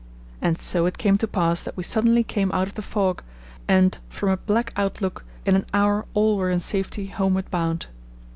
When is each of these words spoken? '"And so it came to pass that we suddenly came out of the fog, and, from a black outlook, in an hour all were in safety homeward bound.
'"And 0.41 0.59
so 0.59 0.87
it 0.87 0.97
came 0.97 1.19
to 1.19 1.27
pass 1.27 1.61
that 1.61 1.77
we 1.77 1.83
suddenly 1.83 2.23
came 2.23 2.51
out 2.53 2.65
of 2.67 2.73
the 2.73 2.81
fog, 2.81 3.21
and, 3.67 3.99
from 4.09 4.29
a 4.29 4.37
black 4.37 4.73
outlook, 4.75 5.23
in 5.45 5.53
an 5.55 5.67
hour 5.75 6.07
all 6.15 6.37
were 6.37 6.49
in 6.49 6.59
safety 6.59 7.05
homeward 7.05 7.51
bound. 7.51 7.85